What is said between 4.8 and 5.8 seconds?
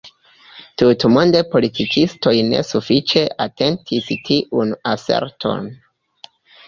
aserton.